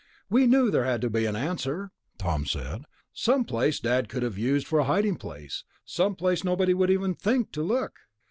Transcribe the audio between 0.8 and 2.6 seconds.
had to be an answer," Tom